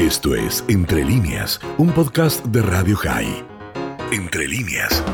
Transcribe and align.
Esto 0.00 0.34
es 0.34 0.64
Entre 0.70 1.04
líneas, 1.04 1.60
un 1.76 1.90
podcast 1.90 2.42
de 2.46 2.62
Radio 2.62 2.96
High. 2.96 3.44
Entre 4.10 4.48
líneas. 4.48 5.04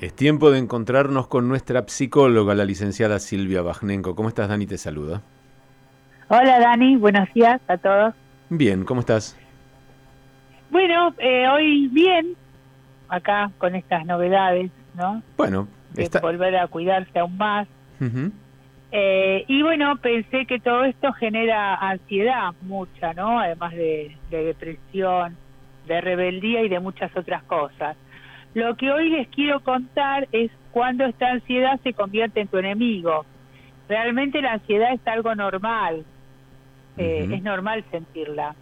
Es 0.00 0.12
tiempo 0.16 0.50
de 0.50 0.58
encontrarnos 0.58 1.28
con 1.28 1.46
nuestra 1.46 1.84
psicóloga, 1.86 2.56
la 2.56 2.64
licenciada 2.64 3.20
Silvia 3.20 3.62
Bajnenko. 3.62 4.16
¿Cómo 4.16 4.28
estás, 4.28 4.48
Dani? 4.48 4.66
Te 4.66 4.78
saluda. 4.78 5.22
Hola, 6.26 6.58
Dani. 6.58 6.96
Buenos 6.96 7.32
días 7.32 7.60
a 7.68 7.76
todos. 7.76 8.12
Bien, 8.48 8.84
¿cómo 8.84 8.98
estás? 8.98 9.38
Bueno, 10.70 11.14
eh, 11.18 11.46
hoy 11.48 11.86
bien, 11.92 12.34
acá 13.08 13.52
con 13.58 13.76
estas 13.76 14.04
novedades, 14.06 14.72
¿no? 14.96 15.22
Bueno, 15.36 15.68
de 15.92 16.10
volver 16.20 16.56
a 16.56 16.66
cuidarse 16.66 17.16
aún 17.16 17.36
más. 17.36 17.68
Eh, 18.92 19.44
y 19.46 19.62
bueno, 19.62 19.96
pensé 19.98 20.46
que 20.46 20.58
todo 20.58 20.84
esto 20.84 21.12
genera 21.12 21.74
ansiedad 21.76 22.52
mucha, 22.62 23.14
¿no? 23.14 23.38
Además 23.38 23.72
de, 23.74 24.16
depresión, 24.30 25.36
de 25.86 26.00
rebeldía 26.00 26.62
y 26.62 26.68
de 26.68 26.80
muchas 26.80 27.16
otras 27.16 27.42
cosas. 27.44 27.96
Lo 28.54 28.76
que 28.76 28.90
hoy 28.90 29.10
les 29.10 29.28
quiero 29.28 29.60
contar 29.60 30.26
es 30.32 30.50
cuando 30.72 31.04
esta 31.04 31.30
ansiedad 31.30 31.78
se 31.84 31.92
convierte 31.92 32.40
en 32.40 32.48
tu 32.48 32.58
enemigo. 32.58 33.24
Realmente 33.88 34.42
la 34.42 34.54
ansiedad 34.54 34.92
es 34.92 35.06
algo 35.06 35.34
normal, 35.36 36.04
eh, 36.96 37.28
es 37.30 37.42
normal 37.42 37.84
sentirla, 37.92 38.56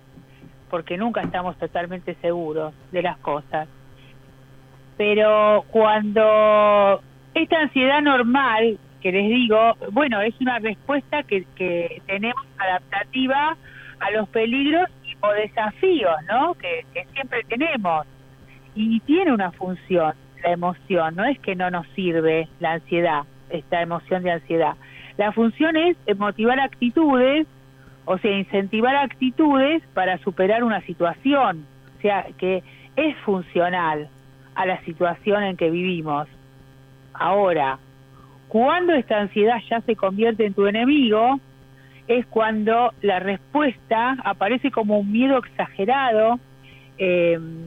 porque 0.68 0.98
nunca 0.98 1.22
estamos 1.22 1.56
totalmente 1.58 2.14
seguros 2.16 2.74
de 2.92 3.02
las 3.02 3.16
cosas. 3.18 3.66
Pero 4.98 5.64
cuando 5.70 7.00
esta 7.34 7.60
ansiedad 7.60 8.02
normal 8.02 8.78
que 9.00 9.12
les 9.12 9.28
digo, 9.28 9.76
bueno, 9.92 10.20
es 10.20 10.34
una 10.40 10.58
respuesta 10.58 11.22
que, 11.22 11.44
que 11.56 12.02
tenemos 12.06 12.44
adaptativa 12.58 13.56
a 14.00 14.10
los 14.10 14.28
peligros 14.28 14.88
o 15.20 15.32
desafíos, 15.32 16.14
¿no? 16.28 16.54
Que, 16.54 16.84
siempre 17.12 17.42
tenemos. 17.48 18.06
Y 18.74 19.00
tiene 19.00 19.32
una 19.32 19.50
función 19.52 20.14
la 20.44 20.52
emoción, 20.52 21.16
no 21.16 21.24
es 21.24 21.36
que 21.40 21.56
no 21.56 21.68
nos 21.68 21.84
sirve 21.96 22.48
la 22.60 22.74
ansiedad, 22.74 23.24
esta 23.50 23.82
emoción 23.82 24.22
de 24.22 24.30
ansiedad. 24.30 24.74
La 25.16 25.32
función 25.32 25.76
es 25.76 25.96
motivar 26.16 26.60
actitudes, 26.60 27.48
o 28.04 28.18
sea, 28.18 28.30
incentivar 28.38 28.94
actitudes 28.94 29.82
para 29.94 30.18
superar 30.18 30.62
una 30.62 30.80
situación, 30.82 31.66
o 31.98 32.00
sea, 32.00 32.24
que 32.38 32.62
es 32.94 33.16
funcional 33.24 34.08
a 34.54 34.64
la 34.64 34.80
situación 34.82 35.42
en 35.42 35.56
que 35.56 35.70
vivimos. 35.70 36.28
Ahora, 37.14 37.80
cuando 38.48 38.94
esta 38.94 39.20
ansiedad 39.20 39.58
ya 39.68 39.80
se 39.82 39.94
convierte 39.94 40.46
en 40.46 40.54
tu 40.54 40.66
enemigo, 40.66 41.38
es 42.06 42.26
cuando 42.26 42.92
la 43.02 43.20
respuesta 43.20 44.16
aparece 44.24 44.70
como 44.70 44.98
un 44.98 45.12
miedo 45.12 45.38
exagerado 45.38 46.40
em, 46.96 47.66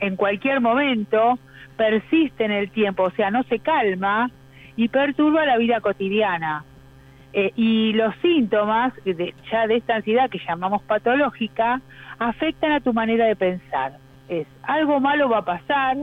en 0.00 0.16
cualquier 0.16 0.60
momento, 0.60 1.38
persiste 1.76 2.44
en 2.44 2.52
el 2.52 2.70
tiempo, 2.70 3.04
o 3.04 3.10
sea, 3.10 3.30
no 3.30 3.42
se 3.44 3.58
calma 3.58 4.30
y 4.76 4.88
perturba 4.88 5.44
la 5.44 5.58
vida 5.58 5.80
cotidiana. 5.80 6.64
Eh, 7.32 7.52
y 7.54 7.92
los 7.92 8.14
síntomas 8.22 8.94
de, 9.04 9.34
ya 9.52 9.66
de 9.66 9.76
esta 9.76 9.96
ansiedad 9.96 10.30
que 10.30 10.38
llamamos 10.38 10.82
patológica 10.82 11.82
afectan 12.18 12.72
a 12.72 12.80
tu 12.80 12.94
manera 12.94 13.26
de 13.26 13.36
pensar. 13.36 13.98
Es 14.28 14.46
algo 14.62 15.00
malo 15.00 15.28
va 15.28 15.38
a 15.38 15.44
pasar, 15.44 15.98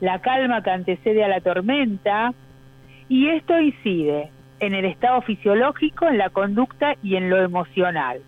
la 0.00 0.18
calma 0.20 0.62
que 0.62 0.70
antecede 0.70 1.22
a 1.22 1.28
la 1.28 1.40
tormenta, 1.40 2.32
y 3.08 3.28
esto 3.28 3.58
incide 3.58 4.30
en 4.60 4.74
el 4.74 4.84
estado 4.84 5.22
fisiológico, 5.22 6.06
en 6.08 6.18
la 6.18 6.30
conducta 6.30 6.96
y 7.02 7.16
en 7.16 7.30
lo 7.30 7.42
emocional. 7.42 8.20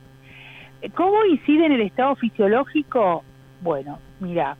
¿Cómo 0.94 1.24
incide 1.26 1.66
en 1.66 1.72
el 1.72 1.82
estado 1.82 2.14
fisiológico? 2.16 3.24
Bueno, 3.60 3.98
mira, 4.20 4.56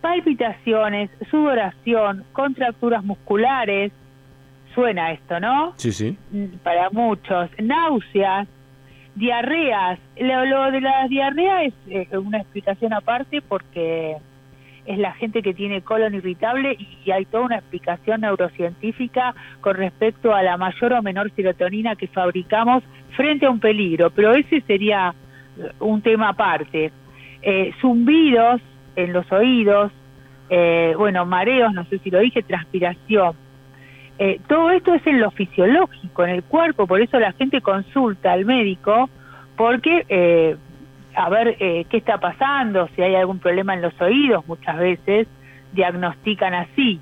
palpitaciones, 0.00 1.10
sudoración, 1.30 2.24
contracturas 2.32 3.04
musculares, 3.04 3.92
suena 4.74 5.12
esto, 5.12 5.38
¿no? 5.38 5.74
Sí, 5.76 5.92
sí. 5.92 6.16
Para 6.62 6.90
muchos, 6.90 7.50
náuseas, 7.58 8.48
diarreas. 9.14 9.98
Lo, 10.16 10.70
de 10.70 10.80
la 10.80 11.06
diarrea 11.08 11.64
es 11.64 11.74
eh, 11.88 12.08
una 12.16 12.38
explicación 12.38 12.92
aparte 12.92 13.42
porque 13.42 14.16
es 14.86 14.98
la 14.98 15.12
gente 15.12 15.42
que 15.42 15.54
tiene 15.54 15.82
colon 15.82 16.14
irritable 16.14 16.76
y 17.04 17.10
hay 17.10 17.24
toda 17.26 17.44
una 17.44 17.56
explicación 17.56 18.22
neurocientífica 18.22 19.34
con 19.60 19.76
respecto 19.76 20.34
a 20.34 20.42
la 20.42 20.56
mayor 20.56 20.92
o 20.94 21.02
menor 21.02 21.30
serotonina 21.34 21.96
que 21.96 22.08
fabricamos 22.08 22.82
frente 23.16 23.46
a 23.46 23.50
un 23.50 23.60
peligro, 23.60 24.10
pero 24.10 24.34
ese 24.34 24.60
sería 24.62 25.14
eh, 25.58 25.70
un 25.80 26.00
tema 26.02 26.30
aparte. 26.30 26.92
Eh, 27.42 27.72
zumbidos 27.80 28.60
en 28.96 29.12
los 29.12 29.30
oídos, 29.32 29.92
eh, 30.48 30.94
bueno, 30.96 31.24
mareos, 31.24 31.72
no 31.72 31.84
sé 31.86 31.98
si 31.98 32.10
lo 32.10 32.18
dije, 32.18 32.42
transpiración. 32.42 33.34
todo 34.48 34.70
esto 34.70 34.92
es 34.94 35.06
en 35.06 35.20
lo 35.20 35.30
fisiológico, 35.30 36.24
en 36.24 36.30
el 36.30 36.42
cuerpo, 36.42 36.86
por 36.86 37.00
eso 37.00 37.18
la 37.18 37.32
gente 37.32 37.62
consulta 37.62 38.32
al 38.32 38.44
médico, 38.44 39.08
porque 39.56 40.58
a 41.14 41.28
ver 41.28 41.56
eh, 41.58 41.84
qué 41.88 41.96
está 41.96 42.18
pasando, 42.18 42.88
si 42.94 43.02
hay 43.02 43.14
algún 43.14 43.38
problema 43.38 43.74
en 43.74 43.82
los 43.82 43.98
oídos, 44.00 44.46
muchas 44.46 44.78
veces 44.78 45.28
diagnostican 45.72 46.54
así. 46.54 47.00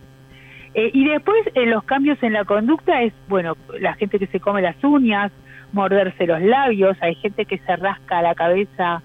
Eh, 0.75 0.91
y 0.93 1.09
después 1.09 1.39
eh, 1.55 1.67
los 1.67 1.85
cambios 1.85 2.23
en 2.23 2.35
la 2.35 2.45
conducta 2.45 3.03
es, 3.03 3.13
bueno, 3.29 3.57
la 3.81 3.95
gente 3.95 4.19
que 4.19 4.27
se 4.27 4.41
come 4.41 4.63
las 4.63 4.83
uñas, 4.83 5.33
morderse 5.73 6.27
los 6.27 6.41
labios, 6.41 6.97
hay 7.01 7.15
gente 7.17 7.45
que 7.45 7.59
se 7.59 7.77
rasca 7.77 8.23
la 8.23 8.35
cabeza, 8.35 9.03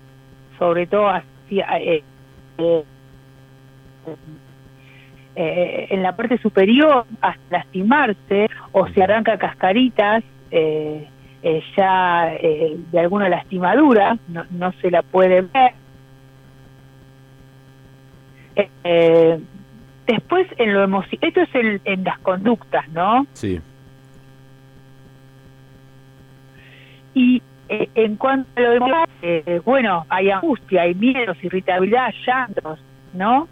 sobre 0.58 0.88
todo 0.88 1.09
así, 1.09 1.62
en 5.36 6.03
la 6.03 6.16
parte 6.16 6.38
superior 6.38 7.06
hasta 7.22 7.42
lastimarse 7.50 8.47
o 8.72 8.88
se 8.90 9.03
arranca 9.03 9.38
cascaritas. 9.38 10.24
Eh, 10.52 11.08
eh, 11.46 11.62
ya 11.76 12.34
eh, 12.36 12.78
de 12.90 13.00
alguna 13.02 13.28
lastimadura, 13.28 14.18
no, 14.30 14.46
no, 14.50 14.72
se 14.81 14.90
la 14.90 15.02
puede 15.02 15.42
ver. 15.42 15.74
Eh, 18.56 19.40
después, 20.08 20.48
en 20.58 20.74
lo 20.74 20.84
emocional, 20.84 21.20
esto 21.22 21.42
es 21.42 21.81
en, 21.84 22.04
las 22.06 22.18
conductas, 22.20 22.88
¿no? 22.90 23.28
Sí. 23.34 23.59
Y 27.14 27.42
en 27.68 28.16
cuanto 28.16 28.50
a 28.56 28.62
lo 28.62 28.72
demás, 28.72 29.10
bueno, 29.66 30.06
hay 30.08 30.30
angustia, 30.30 30.84
hay 30.84 30.94
miedos, 30.96 31.38
irritabilidad, 31.44 32.14
llantos, 32.25 32.80
¿no? 33.14 33.50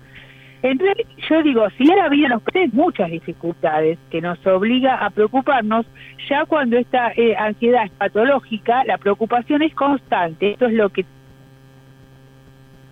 Entonces, 0.63 1.07
yo 1.27 1.41
digo, 1.41 1.67
si 1.77 1.85
la 1.85 2.07
vida 2.09 2.29
nos 2.29 2.43
presenta 2.43 2.75
muchas 2.75 3.09
dificultades 3.09 3.97
que 4.11 4.21
nos 4.21 4.45
obliga 4.45 4.95
a 4.95 5.09
preocuparnos, 5.09 5.85
ya 6.29 6.45
cuando 6.45 6.77
esta 6.77 7.11
eh, 7.13 7.35
ansiedad 7.35 7.85
es 7.85 7.91
patológica, 7.91 8.83
la 8.85 8.97
preocupación 8.97 9.63
es 9.63 9.73
constante. 9.73 10.51
Esto 10.51 10.67
es 10.67 10.73
lo 10.73 10.89
que 10.89 11.05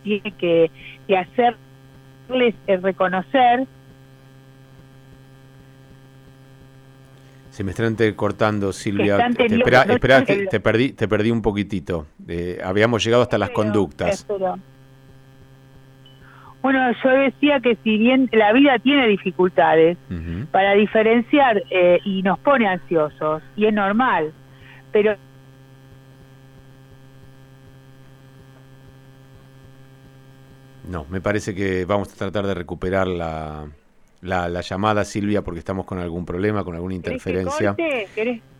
tiene 0.03 0.31
que, 0.31 0.71
hacerles 1.15 2.55
eh, 2.65 2.77
reconocer. 2.77 3.67
Se 7.51 7.63
me 7.63 7.71
están 7.71 7.95
cortando, 8.15 8.71
Silvia. 8.73 9.17
espera, 9.37 9.83
espera 9.83 10.23
que 10.23 10.47
te 10.47 10.59
perdí, 10.59 10.93
te 10.93 11.07
perdí 11.07 11.29
un 11.29 11.41
poquitito. 11.41 12.07
Eh, 12.27 12.59
habíamos 12.63 13.03
llegado 13.03 13.21
hasta 13.21 13.37
las 13.37 13.49
conductas. 13.51 14.25
Bueno, 16.61 16.79
yo 17.03 17.09
decía 17.09 17.61
que 17.61 17.77
si 17.83 17.97
bien 17.97 18.29
la 18.33 18.51
vida 18.51 18.77
tiene 18.79 19.07
dificultades, 19.07 19.97
para 20.51 20.73
diferenciar 20.73 21.63
eh, 21.69 21.99
y 22.03 22.21
nos 22.21 22.37
pone 22.39 22.67
ansiosos, 22.67 23.41
y 23.55 23.65
es 23.65 23.73
normal, 23.73 24.33
pero... 24.91 25.15
No, 30.89 31.05
me 31.09 31.21
parece 31.21 31.53
que 31.53 31.85
vamos 31.85 32.11
a 32.11 32.15
tratar 32.17 32.47
de 32.47 32.55
recuperar 32.55 33.07
la, 33.07 33.67
la, 34.21 34.61
llamada, 34.61 35.05
Silvia, 35.05 35.43
porque 35.43 35.59
estamos 35.59 35.85
con 35.85 35.99
algún 35.99 36.25
problema, 36.25 36.63
con 36.63 36.75
alguna 36.75 36.95
interferencia. 36.95 37.75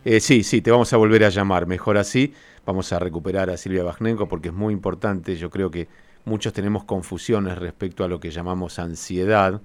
Eh, 0.04 0.20
sí, 0.20 0.42
sí, 0.42 0.62
te 0.62 0.70
vamos 0.70 0.92
a 0.92 0.96
volver 0.96 1.24
a 1.24 1.28
llamar, 1.28 1.66
mejor 1.66 1.98
así. 1.98 2.32
Vamos 2.64 2.92
a 2.92 2.98
recuperar 2.98 3.50
a 3.50 3.56
Silvia 3.56 3.82
Bajnenko 3.82 4.28
porque 4.28 4.48
es 4.48 4.54
muy 4.54 4.72
importante, 4.72 5.36
yo 5.36 5.50
creo 5.50 5.70
que 5.70 5.88
muchos 6.30 6.52
tenemos 6.52 6.84
confusiones 6.84 7.58
respecto 7.58 8.04
a 8.04 8.08
lo 8.08 8.20
que 8.20 8.30
llamamos 8.30 8.78
ansiedad, 8.78 9.60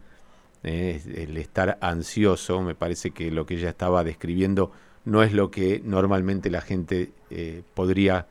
eh, 0.63 0.99
el 1.15 1.37
estar 1.37 1.77
ansioso, 1.79 2.59
me 2.61 2.73
parece 2.73 3.11
que 3.11 3.29
lo 3.29 3.45
que 3.45 3.53
ella 3.53 3.69
estaba 3.69 4.03
describiendo 4.03 4.71
no 5.05 5.21
es 5.21 5.31
lo 5.31 5.51
que 5.51 5.79
normalmente 5.85 6.49
la 6.49 6.61
gente 6.61 7.11
eh, 7.29 7.61
podría 7.75 8.25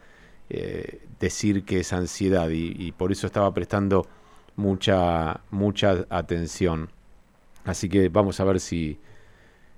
eh, 0.51 1.01
decir 1.21 1.65
que 1.65 1.79
es 1.79 1.93
ansiedad 1.93 2.49
y, 2.51 2.91
por 2.91 3.13
eso 3.13 3.29
estaba 3.29 3.55
prestando 3.55 4.09
mucha, 4.57 5.41
mucha 5.53 6.05
atención. 6.11 6.89
Así 7.65 7.89
que 7.89 8.09
vamos 8.09 8.41
a 8.41 8.45
ver 8.45 8.59
si, 8.59 8.99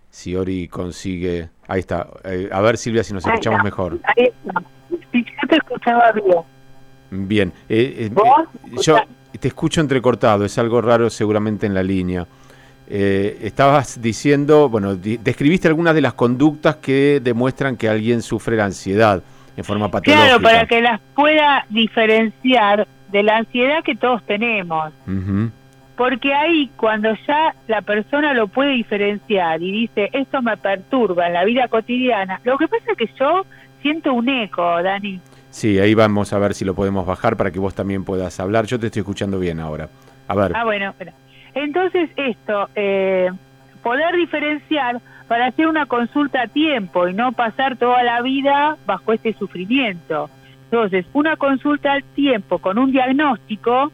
si 0.09 0.35
Ori 0.35 0.67
consigue... 0.67 1.51
Ahí 1.69 1.81
está. 1.81 2.09
a 2.51 2.61
ver 2.63 2.79
Silvia 2.79 3.05
si 3.05 3.13
nos 3.13 3.27
escuchamos 3.27 3.63
mejor. 3.63 4.01
Ahí 4.17 4.33
está. 4.33 5.47
te 5.47 5.57
escuchaba 5.57 6.11
bien. 6.13 6.56
Bien. 7.11 7.53
Eh, 7.69 8.11
yo 8.83 8.97
te 9.39 9.49
escucho 9.49 9.81
entrecortado, 9.81 10.45
es 10.45 10.59
algo 10.59 10.81
raro 10.81 11.11
seguramente 11.11 11.67
en 11.67 11.75
la 11.75 11.83
línea. 11.83 12.27
estabas 12.89 14.01
diciendo, 14.01 14.69
bueno, 14.69 14.95
describiste 14.97 15.69
algunas 15.69 15.95
de 15.95 16.01
las 16.01 16.15
conductas 16.15 16.77
que 16.77 17.21
demuestran 17.23 17.77
que 17.77 17.89
alguien 17.89 18.23
sufre 18.23 18.57
la 18.57 18.67
ansiedad 18.67 19.23
en 19.57 19.65
forma 19.65 19.91
patológica. 19.91 20.27
Claro, 20.27 20.43
para 20.43 20.67
que 20.67 20.81
las 20.83 21.01
pueda 21.15 21.65
diferenciar 21.71 22.87
de 23.11 23.23
la 23.23 23.39
ansiedad 23.39 23.83
que 23.83 23.95
todos 23.95 24.23
tenemos. 24.25 24.93
Porque 25.97 26.35
ahí 26.35 26.71
cuando 26.77 27.15
ya 27.27 27.55
la 27.69 27.81
persona 27.81 28.35
lo 28.35 28.49
puede 28.49 28.73
diferenciar 28.73 29.63
y 29.63 29.73
dice, 29.73 30.11
esto 30.13 30.43
me 30.43 30.57
perturba 30.57 31.27
en 31.27 31.33
la 31.33 31.45
vida 31.45 31.69
cotidiana, 31.69 32.39
lo 32.45 32.59
que 32.59 32.69
pasa 32.69 32.93
es 32.93 32.99
que 32.99 33.11
yo 33.19 33.47
siento 33.81 34.13
un 34.13 34.29
eco, 34.29 34.83
Dani. 34.83 35.21
Sí, 35.57 35.79
ahí 35.79 35.95
vamos 35.95 36.35
a 36.35 36.39
ver 36.39 36.53
si 36.53 36.67
lo 36.67 36.75
podemos 36.75 37.07
bajar 37.07 37.39
para 37.39 37.51
que 37.51 37.59
vos 37.59 37.75
también 37.75 38.05
puedas 38.05 38.39
hablar. 38.41 38.67
Yo 38.67 38.79
te 38.79 38.89
estoy 38.89 39.01
escuchando 39.01 39.39
bien 39.39 39.59
ahora. 39.59 39.89
A 40.29 40.35
ver. 40.35 40.53
Ah, 40.55 40.65
bueno, 40.65 40.95
entonces 41.55 42.11
esto, 42.15 42.69
eh, 42.75 43.31
poder 43.83 44.15
diferenciar 44.17 45.01
para 45.27 45.47
hacer 45.47 45.67
una 45.67 45.87
consulta 45.87 46.43
a 46.43 46.47
tiempo 46.49 47.09
y 47.09 47.15
no 47.15 47.33
pasar 47.33 47.79
toda 47.79 48.03
la 48.03 48.21
vida 48.21 48.77
bajo 48.85 49.15
este 49.15 49.33
sufrimiento. 49.33 50.29
Entonces, 50.65 51.07
una 51.15 51.39
consulta 51.39 51.95
al 51.95 52.05
tiempo 52.05 52.59
con 52.59 52.77
un 52.77 52.93
diagnóstico, 52.93 53.91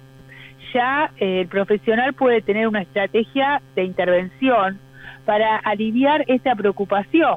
ya 0.75 1.13
eh, 1.17 1.43
el 1.43 1.47
profesional 1.47 2.13
puede 2.13 2.43
tener 2.43 2.67
una 2.67 2.83
estrategia 2.83 3.63
de 3.77 3.85
intervención 3.85 4.81
para 5.25 5.59
aliviar 5.59 6.25
esta 6.27 6.57
preocupación. 6.57 7.37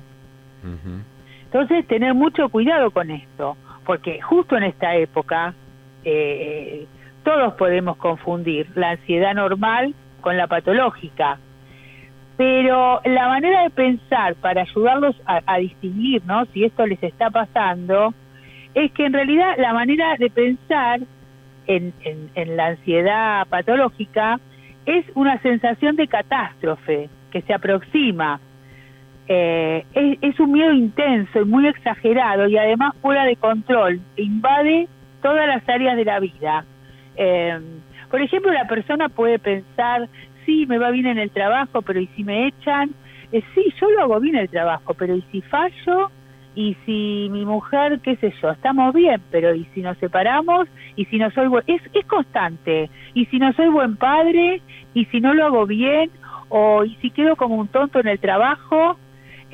Entonces, 1.43 1.85
tener 1.85 2.15
mucho 2.15 2.49
cuidado 2.49 2.89
con 2.89 3.11
esto, 3.11 3.55
porque 3.85 4.21
justo 4.21 4.57
en 4.57 4.63
esta 4.63 4.95
época 4.95 5.53
eh, 6.03 6.85
todos 7.23 7.53
podemos 7.55 7.97
confundir 7.97 8.67
la 8.75 8.91
ansiedad 8.91 9.33
normal 9.33 9.93
con 10.21 10.37
la 10.37 10.47
patológica. 10.47 11.39
Pero 12.37 13.01
la 13.05 13.27
manera 13.29 13.63
de 13.63 13.69
pensar 13.69 14.35
para 14.35 14.61
ayudarlos 14.61 15.15
a, 15.25 15.57
distinguir 15.57 16.21
¿no? 16.25 16.45
si 16.47 16.65
esto 16.65 16.85
les 16.85 17.01
está 17.01 17.29
pasando 17.29 18.13
es 18.73 18.91
que 18.91 19.05
en 19.05 19.13
realidad 19.13 19.55
la 19.57 19.73
manera 19.73 20.15
de 20.17 20.29
pensar 20.29 20.99
en, 21.67 21.93
en, 22.03 22.57
la 22.57 22.67
ansiedad 22.67 23.47
patológica 23.47 24.39
es 24.85 25.05
una 25.15 25.41
sensación 25.41 25.95
de 25.95 26.07
catástrofe 26.07 27.09
que 27.31 27.41
se 27.41 27.53
aproxima. 27.53 28.39
Eh, 29.27 29.85
es, 30.21 30.39
un 30.39 30.51
miedo 30.51 30.71
intenso 30.71 31.41
y 31.41 31.45
muy 31.45 31.67
exagerado 31.67 32.47
y 32.47 32.57
además 32.57 32.93
fuera 33.01 33.25
de 33.25 33.35
control, 33.35 33.99
invade 34.17 34.87
todas 35.21 35.47
las 35.47 35.67
áreas 35.67 35.95
de 35.97 36.05
la 36.05 36.19
vida. 36.19 36.65
Eh, 37.15 37.59
por 38.11 38.21
ejemplo, 38.21 38.51
la 38.51 38.67
persona 38.67 39.09
puede 39.09 39.39
pensar, 39.39 40.07
sí, 40.45 40.65
me 40.67 40.77
va 40.77 40.91
bien 40.91 41.07
en 41.07 41.17
el 41.17 41.31
trabajo, 41.31 41.81
pero 41.81 41.99
¿y 41.99 42.07
si 42.15 42.23
me 42.23 42.47
echan? 42.47 42.91
Eh, 43.31 43.41
sí, 43.55 43.73
yo 43.81 43.89
lo 43.89 44.03
hago 44.03 44.19
bien 44.19 44.35
el 44.35 44.49
trabajo, 44.49 44.93
pero 44.93 45.15
¿y 45.15 45.23
si 45.31 45.41
fallo? 45.41 46.11
y 46.55 46.75
si 46.85 47.27
mi 47.31 47.45
mujer, 47.45 47.99
qué 47.99 48.15
sé 48.15 48.33
yo, 48.41 48.49
estamos 48.49 48.93
bien, 48.93 49.21
pero 49.29 49.53
y 49.53 49.65
si 49.73 49.81
nos 49.81 49.97
separamos, 49.97 50.67
y 50.95 51.05
si 51.05 51.17
no 51.17 51.29
soy 51.31 51.49
es, 51.67 51.81
es 51.93 52.05
constante, 52.05 52.89
y 53.13 53.25
si 53.25 53.39
no 53.39 53.51
soy 53.53 53.67
buen 53.67 53.97
padre, 53.97 54.61
y 54.93 55.05
si 55.05 55.19
no 55.19 55.33
lo 55.33 55.45
hago 55.45 55.65
bien, 55.65 56.09
o 56.49 56.85
y 56.85 56.95
si 57.01 57.11
quedo 57.11 57.35
como 57.35 57.55
un 57.55 57.67
tonto 57.67 57.99
en 57.99 58.07
el 58.07 58.19
trabajo, 58.19 58.97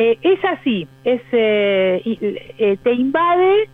eh, 0.02 0.18
es 0.22 0.44
así, 0.46 0.88
es 1.04 1.22
eh, 1.32 2.02
eh, 2.58 2.78
te 2.82 2.94
invade 2.94 3.70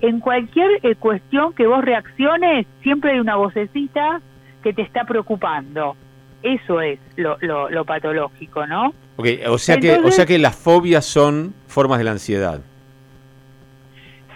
en 0.00 0.18
cualquier 0.18 0.80
cuestión 0.98 1.52
que 1.52 1.66
vos 1.66 1.84
reacciones, 1.84 2.66
siempre 2.82 3.12
hay 3.12 3.20
una 3.20 3.36
vocecita 3.36 4.20
que 4.62 4.72
te 4.72 4.82
está 4.82 5.04
preocupando. 5.04 5.94
Eso 6.42 6.80
es 6.80 6.98
lo, 7.16 7.38
lo, 7.40 7.84
patológico, 7.84 8.66
¿no? 8.66 8.94
Okay, 9.16 9.42
o 9.46 9.58
sea 9.58 9.78
que 9.78 9.92
o 9.92 10.10
sea 10.10 10.26
que 10.26 10.38
las 10.38 10.56
fobias 10.56 11.04
son 11.04 11.54
formas 11.68 11.98
de 11.98 12.04
la 12.04 12.12
ansiedad. 12.12 12.60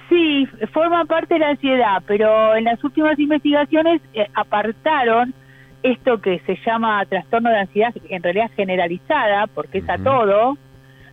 Sí, 0.08 0.46
forman 0.72 1.06
parte 1.06 1.34
de 1.34 1.40
la 1.40 1.48
ansiedad, 1.50 2.02
pero 2.06 2.54
en 2.54 2.64
las 2.64 2.82
últimas 2.84 3.18
investigaciones 3.18 4.00
eh, 4.14 4.26
apartaron 4.34 5.34
esto 5.82 6.20
que 6.20 6.40
se 6.40 6.56
llama 6.64 7.04
trastorno 7.06 7.50
de 7.50 7.58
ansiedad, 7.58 7.94
en 8.08 8.22
realidad 8.22 8.50
generalizada, 8.54 9.46
porque 9.48 9.78
es 9.78 9.88
a 9.88 9.98
todo, 9.98 10.56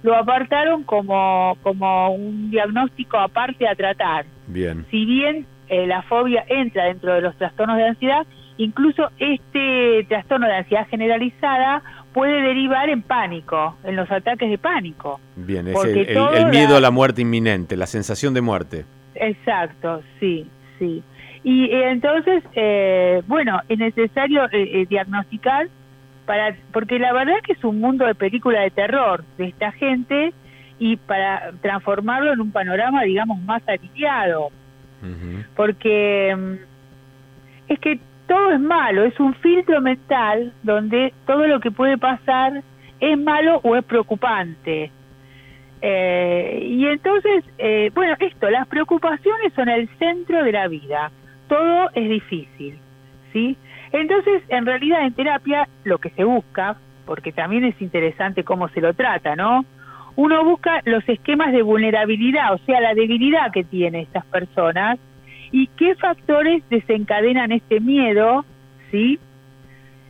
lo 0.06 0.16
apartaron 0.16 0.84
como, 0.84 1.58
como 1.64 2.14
un 2.14 2.52
diagnóstico 2.52 3.18
aparte 3.18 3.68
a 3.68 3.76
tratar. 3.76 4.26
Bien. 4.48 4.86
Si 4.92 5.06
bien 5.06 5.46
eh, 5.68 5.88
la 5.88 6.04
fobia 6.04 6.46
entra 6.48 6.86
dentro 6.86 7.14
de 7.14 7.22
los 7.22 7.36
trastornos 7.36 7.78
de 7.78 7.88
ansiedad, 7.88 8.26
Incluso 8.58 9.10
este 9.20 10.06
trastorno 10.08 10.48
de 10.48 10.56
ansiedad 10.56 10.88
generalizada 10.88 11.84
puede 12.14 12.42
derivar 12.42 12.90
en 12.90 13.02
pánico, 13.02 13.76
en 13.84 13.98
los 13.98 14.10
ataques 14.10 14.50
de 14.50 14.58
pánico. 14.58 15.20
Bien, 15.36 15.68
es 15.68 15.76
el, 15.84 16.46
miedo 16.50 16.78
a 16.78 16.80
la 16.80 16.90
muerte 16.90 17.22
inminente, 17.22 17.76
la 17.76 17.86
sensación 17.86 18.34
de 18.34 18.40
muerte. 18.40 18.86
Exacto, 19.16 20.02
sí, 20.22 20.48
sí. 20.80 21.04
Y 21.44 21.66
eh, 21.66 21.92
entonces, 21.92 22.44
eh, 22.54 23.22
bueno, 23.28 23.60
es 23.68 23.78
necesario 23.78 24.48
eh, 24.52 24.86
diagnosticar 24.90 25.68
para, 26.26 26.56
porque 26.72 27.00
la 27.00 27.14
verdad 27.14 27.36
que 27.44 27.54
es 27.54 27.64
un 27.64 27.80
mundo 27.80 28.06
de 28.06 28.16
película 28.16 28.62
de 28.62 28.72
terror 28.72 29.24
de 29.38 29.46
esta 29.46 29.72
gente 29.72 30.34
y 30.80 30.98
para 30.98 31.52
transformarlo 31.62 32.34
en 32.34 32.42
un 32.42 32.52
panorama, 32.52 33.04
digamos, 33.04 33.42
más 33.42 33.62
aliviado. 33.68 34.50
Porque 35.56 36.36
mm, 36.36 37.72
es 37.72 37.80
que 37.80 38.00
todo 38.28 38.52
es 38.52 38.60
malo, 38.60 39.04
es 39.04 39.20
un 39.20 39.36
filtro 39.36 39.80
mental 39.82 40.52
donde 40.64 41.14
todo 41.28 41.46
lo 41.48 41.60
que 41.60 41.70
puede 41.70 41.98
pasar 41.98 42.64
es 43.00 43.18
malo 43.18 43.60
o 43.64 43.76
es 43.76 43.84
preocupante. 43.84 44.92
Eh, 45.82 46.68
y 46.68 46.88
entonces, 46.88 47.44
eh, 47.60 47.92
bueno, 47.94 48.16
esto, 48.20 48.50
las 48.50 48.68
preocupaciones 48.68 49.54
son 49.54 49.70
el 49.70 49.88
centro 50.00 50.44
de 50.44 50.52
la 50.52 50.68
vida, 50.68 51.12
todo 51.48 51.90
es 51.94 52.10
difícil, 52.10 52.80
¿sí? 53.32 53.56
Entonces, 53.96 54.44
en 54.50 54.66
realidad 54.66 55.06
en 55.06 55.14
terapia 55.14 55.70
lo 55.86 56.00
que 56.00 56.10
se 56.10 56.26
busca, 56.26 56.76
porque 57.06 57.32
también 57.32 57.64
es 57.64 57.82
interesante 57.82 58.44
cómo 58.44 58.68
se 58.70 58.82
lo 58.82 58.94
trata, 58.94 59.38
¿no? 59.38 59.64
Uno 60.18 60.44
busca 60.44 60.82
los 60.84 61.08
esquemas 61.08 61.54
de 61.54 61.62
vulnerabilidad, 61.62 62.54
o 62.54 62.58
sea, 62.66 62.82
la 62.82 62.94
debilidad 62.94 63.52
que 63.54 63.64
tienen 63.64 64.02
estas 64.02 64.26
personas, 64.26 65.00
y 65.52 65.68
qué 65.68 65.96
factores 65.96 66.62
desencadenan 66.70 67.54
este 67.54 67.80
miedo, 67.80 68.44
¿sí? 68.92 69.18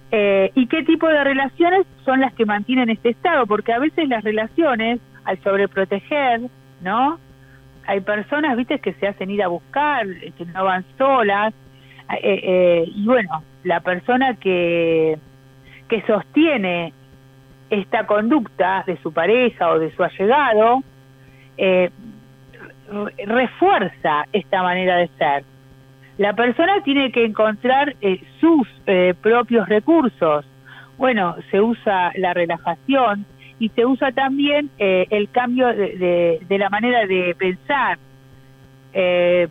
Eh, 0.10 0.52
y 0.56 0.66
qué 0.66 0.82
tipo 0.84 1.08
de 1.08 1.24
relaciones 1.24 1.86
son 2.06 2.22
las 2.22 2.34
que 2.34 2.46
mantienen 2.46 2.90
este 2.90 3.10
estado, 3.10 3.46
porque 3.46 3.72
a 3.72 3.78
veces 3.78 4.10
las 4.10 4.24
relaciones, 4.24 5.00
al 5.26 5.38
sobreproteger, 5.44 6.42
¿no? 6.82 7.20
Hay 7.86 8.00
personas, 8.02 8.58
viste, 8.58 8.80
que 8.80 8.94
se 8.94 9.08
hacen 9.08 9.30
ir 9.30 9.44
a 9.44 9.48
buscar, 9.48 10.08
que 10.36 10.46
no 10.46 10.64
van 10.64 10.84
solas, 10.98 11.54
eh, 12.24 12.40
eh, 12.44 12.84
y 12.88 13.06
bueno, 13.06 13.44
la 13.66 13.82
persona 13.82 14.36
que, 14.36 15.18
que 15.90 16.02
sostiene 16.04 16.94
esta 17.70 18.06
conducta 18.06 18.84
de 18.86 18.96
su 19.02 19.12
pareja 19.12 19.72
o 19.72 19.80
de 19.80 19.94
su 19.96 20.04
allegado, 20.04 20.84
eh, 21.58 21.90
refuerza 23.26 24.26
esta 24.32 24.62
manera 24.62 24.98
de 24.98 25.10
ser. 25.18 25.44
La 26.20 26.34
persona 26.34 26.82
tiene 26.84 27.12
que 27.12 27.26
encontrar 27.26 27.96
eh, 28.02 28.22
sus 28.40 28.68
eh, 28.86 29.14
propios 29.20 29.68
recursos. 29.68 30.46
Bueno, 30.98 31.36
se 31.50 31.60
usa 31.60 32.12
la 32.16 32.34
relajación 32.34 33.26
y 33.60 33.70
se 33.70 33.86
usa 33.86 34.12
también 34.12 34.70
eh, 34.78 35.08
el 35.10 35.30
cambio 35.32 35.68
de, 35.68 36.40
la 36.48 36.70
manera 36.70 37.06
de 37.08 37.36
pensar, 37.38 37.98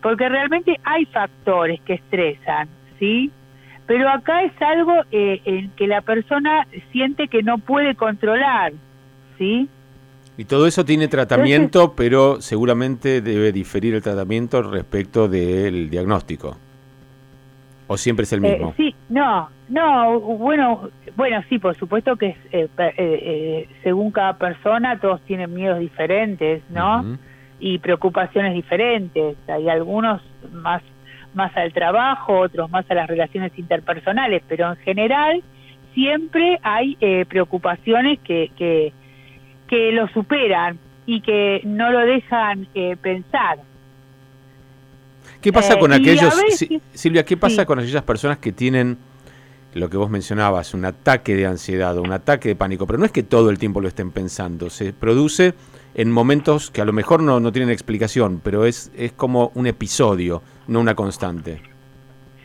porque 0.01 0.27
realmente 0.27 0.81
hay 0.85 1.05
factores 1.05 1.79
que 1.83 1.95
estresan, 1.95 2.67
¿sí? 2.99 3.31
Pero 3.87 4.09
acá 4.09 4.43
es 4.43 4.53
algo 4.63 4.95
en 5.11 5.71
que 5.73 5.87
la 5.87 6.01
persona 6.01 6.67
siente 6.91 7.29
que 7.29 7.43
no 7.43 7.59
puede 7.59 7.95
controlar, 7.95 8.73
¿sí? 9.37 9.69
Y 10.37 10.47
todo 10.47 10.67
eso 10.67 10.85
tiene 10.85 11.07
tratamiento, 11.07 11.95
pero 11.95 12.41
seguramente 12.41 13.21
debe 13.21 13.53
diferir 13.53 13.95
el 13.95 14.03
tratamiento 14.03 14.63
respecto 14.63 15.29
del 15.29 15.91
diagnóstico. 15.91 16.57
¿O 17.87 17.97
siempre 17.97 18.25
es 18.25 18.33
el 18.33 18.41
mismo? 18.41 18.71
Eh, 18.71 18.75
sí, 18.77 18.95
no, 19.11 19.49
no, 19.69 20.19
bueno, 20.19 20.89
bueno, 21.17 21.43
sí, 21.49 21.59
por 21.59 21.77
supuesto 21.77 22.17
que 22.17 22.37
eh, 22.51 22.69
eh, 22.79 23.69
según 23.83 24.11
cada 24.11 24.37
persona 24.37 24.99
todos 24.99 25.21
tienen 25.23 25.55
miedos 25.55 25.79
diferentes, 25.79 26.63
¿no? 26.71 27.19
Y 27.61 27.79
preocupaciones 27.79 28.55
diferentes. 28.55 29.37
Hay 29.49 29.69
algunos 29.69 30.21
más 30.53 30.83
más 31.35 31.57
al 31.57 31.73
trabajo, 31.73 32.41
otros 32.41 32.71
más 32.71 32.91
a 32.91 32.95
las 32.95 33.09
relaciones 33.09 33.53
interpersonales, 33.59 34.43
pero 34.49 34.71
en 34.71 34.77
general 34.77 35.43
siempre 35.95 36.59
hay 36.63 36.97
preocupaciones 37.29 38.19
que, 38.21 38.51
que 38.57 38.93
que 39.67 39.93
lo 39.93 40.09
superan 40.09 40.79
y 41.07 41.21
que 41.21 41.61
no 41.65 41.91
lo 41.91 42.01
dejan 42.01 42.67
eh, 42.75 42.97
pensar. 43.01 43.59
¿Qué 45.41 45.53
pasa 45.53 45.79
con 45.79 45.93
aquellos, 45.93 46.35
Silvia, 46.93 47.25
qué 47.25 47.37
pasa 47.37 47.67
con 47.67 47.79
aquellas 47.79 48.03
personas 48.03 48.39
que 48.39 48.53
tienen 48.53 48.97
lo 49.75 49.91
que 49.91 49.97
vos 49.97 50.09
mencionabas, 50.09 50.73
un 50.73 50.85
ataque 50.85 51.35
de 51.35 51.47
ansiedad 51.47 51.99
o 51.99 52.03
un 52.03 52.13
ataque 52.13 52.49
de 52.49 52.57
pánico, 52.57 52.87
pero 52.87 52.99
no 52.99 53.05
es 53.05 53.11
que 53.11 53.25
todo 53.25 53.51
el 53.51 53.59
tiempo 53.59 53.81
lo 53.81 53.89
estén 53.89 54.13
pensando, 54.13 54.71
se 54.71 54.93
produce 54.93 55.55
en 55.95 56.13
momentos 56.13 56.71
que 56.71 56.81
a 56.81 56.85
lo 56.85 56.93
mejor 56.93 57.23
no, 57.23 57.41
no 57.41 57.51
tienen 57.51 57.71
explicación, 57.71 58.41
pero 58.43 58.67
es, 58.67 58.93
es 58.97 59.13
como 59.13 59.51
un 59.55 59.67
episodio, 59.67 60.43
no 60.69 60.81
una 60.81 60.95
constante. 60.95 61.61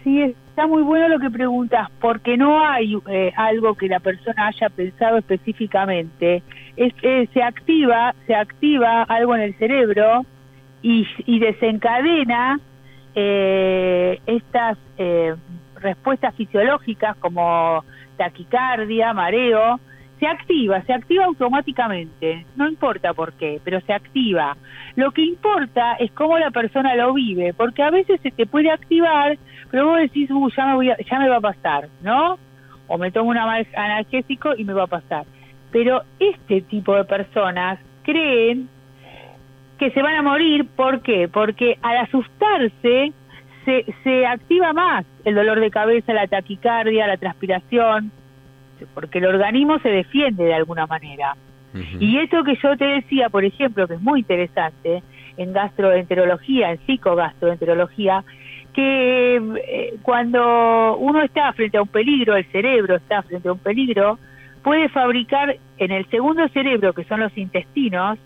Sí, 0.03 0.21
está 0.21 0.65
muy 0.65 0.81
bueno 0.81 1.07
lo 1.07 1.19
que 1.19 1.29
preguntas, 1.29 1.89
porque 1.99 2.37
no 2.37 2.63
hay 2.65 2.97
eh, 3.07 3.31
algo 3.35 3.75
que 3.75 3.87
la 3.87 3.99
persona 3.99 4.47
haya 4.47 4.69
pensado 4.69 5.17
específicamente. 5.17 6.41
Es, 6.77 6.93
eh, 7.01 7.27
se 7.33 7.43
activa, 7.43 8.15
se 8.25 8.33
activa 8.33 9.03
algo 9.03 9.35
en 9.35 9.41
el 9.41 9.53
cerebro 9.55 10.25
y, 10.81 11.05
y 11.25 11.39
desencadena 11.39 12.59
eh, 13.15 14.21
estas 14.25 14.77
eh, 14.97 15.35
respuestas 15.75 16.35
fisiológicas 16.35 17.17
como 17.17 17.83
taquicardia, 18.17 19.13
mareo, 19.13 19.79
se 20.19 20.27
activa, 20.27 20.81
se 20.83 20.93
activa 20.93 21.25
automáticamente, 21.25 22.45
no 22.55 22.67
importa 22.67 23.13
por 23.13 23.33
qué, 23.33 23.61
pero 23.63 23.79
se 23.81 23.93
activa. 23.93 24.57
Lo 24.95 25.11
que 25.11 25.21
importa 25.21 25.93
es 25.93 26.11
cómo 26.11 26.37
la 26.37 26.51
persona 26.51 26.95
lo 26.95 27.13
vive, 27.13 27.53
porque 27.53 27.83
a 27.83 27.89
veces 27.89 28.19
se 28.21 28.31
te 28.31 28.45
puede 28.45 28.69
activar, 28.69 29.37
pero 29.71 29.87
vos 29.87 29.99
decís, 29.99 30.29
uh, 30.29 30.49
ya, 30.55 30.65
me 30.65 30.75
voy 30.75 30.91
ya 31.09 31.19
me 31.19 31.29
va 31.29 31.37
a 31.37 31.41
pasar, 31.41 31.87
¿no? 32.01 32.37
O 32.87 32.97
me 32.97 33.11
tomo 33.11 33.29
un 33.29 33.37
analgésico 33.37 34.55
y 34.57 34.63
me 34.65 34.73
va 34.73 34.83
a 34.83 34.87
pasar. 34.87 35.25
Pero 35.71 36.01
este 36.19 36.61
tipo 36.61 36.95
de 36.95 37.05
personas 37.05 37.79
creen 38.03 38.67
que 39.77 39.91
se 39.91 40.01
van 40.01 40.15
a 40.15 40.21
morir, 40.21 40.67
¿por 40.75 41.01
qué? 41.01 41.29
Porque 41.29 41.77
al 41.81 41.97
asustarse 41.97 43.13
se, 43.63 43.85
se 44.03 44.25
activa 44.25 44.73
más 44.73 45.05
el 45.23 45.35
dolor 45.35 45.59
de 45.59 45.69
cabeza, 45.69 46.11
la 46.11 46.27
taquicardia, 46.27 47.07
la 47.07 47.17
transpiración, 47.17 48.11
porque 48.93 49.19
el 49.19 49.25
organismo 49.25 49.79
se 49.79 49.89
defiende 49.89 50.45
de 50.45 50.53
alguna 50.53 50.87
manera. 50.87 51.35
Y 51.99 52.17
esto 52.17 52.43
que 52.43 52.55
yo 52.55 52.75
te 52.77 52.85
decía, 52.85 53.29
por 53.29 53.45
ejemplo, 53.45 53.87
que 53.87 53.93
es 53.93 54.01
muy 54.01 54.21
interesante 54.21 55.03
en 55.37 55.53
gastroenterología, 55.53 56.71
en 56.71 56.79
psicogastroenterología, 56.79 58.23
que 58.73 59.35
eh, 59.35 59.93
cuando 60.01 60.97
uno 60.97 61.21
está 61.21 61.53
frente 61.53 61.77
a 61.77 61.83
un 61.83 61.87
peligro, 61.87 62.35
el 62.35 62.45
cerebro 62.45 62.95
está 62.95 63.21
frente 63.21 63.49
a 63.49 63.53
un 63.53 63.59
peligro, 63.59 64.17
puede 64.63 64.89
fabricar 64.89 65.57
en 65.77 65.91
el 65.91 66.05
segundo 66.09 66.47
cerebro, 66.49 66.93
que 66.93 67.03
son 67.03 67.19
los 67.19 67.37
intestinos, 67.37 68.17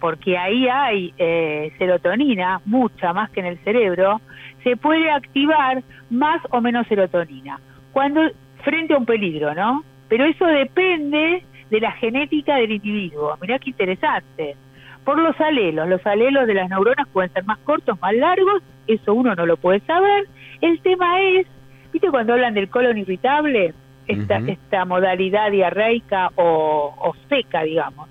porque 0.00 0.36
ahí 0.36 0.68
hay 0.68 1.14
eh, 1.18 1.72
serotonina, 1.78 2.60
mucha 2.64 3.12
más 3.12 3.30
que 3.30 3.40
en 3.40 3.46
el 3.46 3.58
cerebro, 3.58 4.20
se 4.62 4.76
puede 4.76 5.10
activar 5.10 5.82
más 6.10 6.42
o 6.50 6.60
menos 6.60 6.86
serotonina. 6.86 7.58
Cuando 7.92 8.20
frente 8.62 8.94
a 8.94 8.98
un 8.98 9.06
peligro, 9.06 9.54
¿no? 9.54 9.84
Pero 10.08 10.24
eso 10.24 10.46
depende 10.46 11.42
de 11.70 11.80
la 11.80 11.92
genética 11.92 12.56
del 12.56 12.72
individuo. 12.72 13.36
Mirá 13.40 13.58
qué 13.58 13.70
interesante. 13.70 14.56
Por 15.04 15.18
los 15.18 15.38
alelos, 15.40 15.88
los 15.88 16.04
alelos 16.06 16.46
de 16.46 16.54
las 16.54 16.70
neuronas 16.70 17.06
pueden 17.08 17.32
ser 17.32 17.44
más 17.44 17.58
cortos, 17.58 18.00
más 18.00 18.14
largos, 18.14 18.62
eso 18.86 19.12
uno 19.14 19.34
no 19.34 19.44
lo 19.44 19.56
puede 19.56 19.80
saber. 19.80 20.26
El 20.60 20.80
tema 20.80 21.20
es, 21.20 21.46
¿viste 21.92 22.10
cuando 22.10 22.32
hablan 22.32 22.54
del 22.54 22.68
colon 22.68 22.96
irritable? 22.98 23.74
Esta, 24.06 24.36
esta 24.36 24.84
modalidad 24.84 25.50
diarreica 25.50 26.30
o, 26.36 27.14
seca, 27.28 27.62
digamos. 27.62 28.08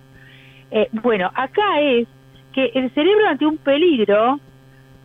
Eh, 0.72 0.90
bueno, 0.92 1.30
acá 1.36 1.82
es 1.82 2.08
que 2.52 2.72
el 2.74 2.92
cerebro 2.96 3.28
ante 3.28 3.46
un 3.46 3.58
peligro 3.58 4.40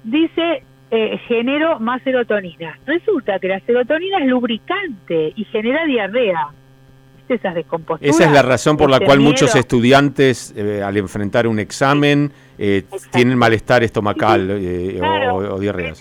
dice 0.02 0.62
eh, 0.90 1.18
genero 1.28 1.78
más 1.78 2.02
serotonina. 2.02 2.78
Resulta 2.86 3.38
que 3.38 3.48
la 3.48 3.60
serotonina 3.60 4.18
es 4.18 4.28
lubricante 4.28 5.34
y 5.36 5.44
genera 5.44 5.84
diarrea 5.84 6.48
esas 7.34 7.56
Esa 8.00 8.24
es 8.24 8.32
la 8.32 8.42
razón 8.42 8.76
por 8.76 8.90
la 8.90 9.00
cual 9.00 9.20
muchos 9.20 9.54
estudiantes 9.54 10.54
eh, 10.56 10.82
al 10.82 10.96
enfrentar 10.96 11.46
un 11.46 11.58
examen 11.58 12.32
eh, 12.58 12.84
tienen 13.12 13.38
malestar 13.38 13.82
estomacal 13.82 14.48
eh, 14.50 15.00
o, 15.32 15.58
diarreas. 15.58 15.98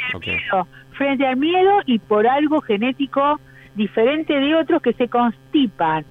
Frente, 0.98 1.28
al 1.28 1.38
miedo 1.38 1.80
y 1.86 2.00
por 2.00 2.28
algo 2.28 2.62
genético 2.62 3.40
diferente 3.76 4.34
de 4.34 4.56
otros 4.56 4.82
que 4.82 4.94
se 4.94 5.08
constipan. 5.08 6.06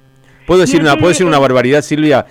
¿Puedo 0.46 0.60
decir, 0.60 0.80
una, 0.80 0.94
¿puedo 0.94 1.08
decir 1.08 1.26
una 1.26 1.38
barbaridad, 1.38 1.82
Silvia? 1.82 2.26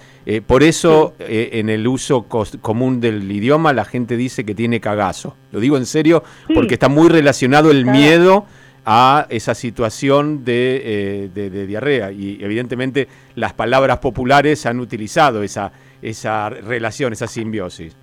por 0.48 0.64
eso 0.64 1.14
en 1.20 1.70
el 1.70 1.86
uso 1.86 2.24
común 2.24 3.00
del 3.00 3.32
idioma 3.32 3.74
la 3.74 3.86
gente 3.86 4.18
dice 4.18 4.44
que 4.44 4.56
tiene 4.56 4.80
cagazo. 4.80 5.36
Lo 5.52 5.60
digo 5.60 5.78
en 5.78 5.86
serio 5.86 6.24
porque 6.54 6.76
está 6.76 6.90
muy 6.90 7.10
relacionado 7.10 7.70
el 7.70 7.86
miedo 7.86 8.48
a 8.86 9.26
esa 9.30 9.56
situación 9.56 10.44
eh, 10.46 11.30
de, 11.34 11.50
de, 11.50 11.68
diarrea. 11.68 12.12
Y 12.12 12.38
evidentemente 12.42 13.08
las 13.36 13.54
palabras 13.54 13.98
populares 13.98 14.66
han 14.66 14.80
utilizado 14.80 15.42
esa, 15.42 15.72
esa 16.02 16.50
relación, 16.50 17.14
esa 17.14 17.28
simbiosis. 17.28 17.98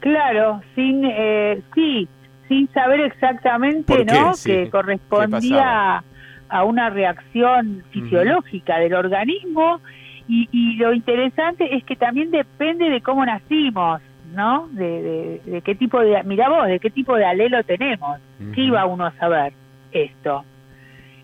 Claro, 0.00 0.62
sin, 0.74 1.04
eh, 1.04 1.62
sí, 1.74 2.08
sin 2.48 2.68
saber 2.72 3.00
exactamente 3.00 4.04
¿no? 4.04 4.32
que 4.42 4.70
correspondía 4.70 6.02
a 6.48 6.64
una 6.64 6.90
reacción 6.90 7.82
fisiológica 7.90 8.78
del 8.78 8.94
organismo. 8.94 9.80
Y, 10.26 10.48
y 10.52 10.76
lo 10.76 10.94
interesante 10.94 11.76
es 11.76 11.84
que 11.84 11.96
también 11.96 12.30
depende 12.30 12.88
de 12.88 13.02
cómo 13.02 13.24
nacimos. 13.26 14.00
¿No? 14.34 14.68
De, 14.72 15.40
de, 15.44 15.62
qué 15.62 15.74
tipo 15.74 16.00
de, 16.00 16.22
mira 16.24 16.48
vos, 16.48 16.66
de 16.66 16.80
qué 16.80 16.90
tipo 16.90 17.16
de 17.16 17.24
alelo 17.24 17.62
tenemos. 17.64 18.20
¿Qué 18.54 18.62
iba 18.62 18.84
uno 18.86 19.06
a 19.06 19.12
saber 19.12 19.52
esto? 19.92 20.44